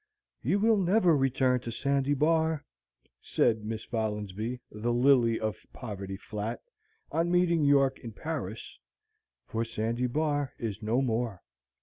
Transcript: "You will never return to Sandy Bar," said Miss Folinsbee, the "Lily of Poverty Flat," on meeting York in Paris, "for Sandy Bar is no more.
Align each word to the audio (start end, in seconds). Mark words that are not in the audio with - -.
"You 0.41 0.57
will 0.57 0.77
never 0.77 1.15
return 1.15 1.59
to 1.59 1.71
Sandy 1.71 2.15
Bar," 2.15 2.65
said 3.21 3.63
Miss 3.63 3.83
Folinsbee, 3.83 4.59
the 4.71 4.91
"Lily 4.91 5.39
of 5.39 5.63
Poverty 5.73 6.17
Flat," 6.17 6.59
on 7.11 7.29
meeting 7.31 7.63
York 7.63 7.99
in 7.99 8.11
Paris, 8.11 8.79
"for 9.45 9.63
Sandy 9.63 10.07
Bar 10.07 10.53
is 10.57 10.81
no 10.81 11.03
more. 11.03 11.43